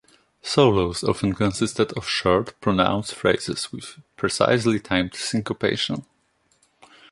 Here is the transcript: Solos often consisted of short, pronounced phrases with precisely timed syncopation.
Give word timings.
Solos 0.41 1.03
often 1.03 1.33
consisted 1.33 1.95
of 1.95 2.07
short, 2.07 2.59
pronounced 2.59 3.13
phrases 3.13 3.71
with 3.71 3.99
precisely 4.17 4.79
timed 4.79 5.13
syncopation. 5.13 6.05